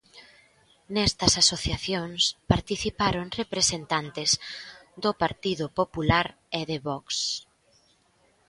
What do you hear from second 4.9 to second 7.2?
do Partido Popular e de Vox.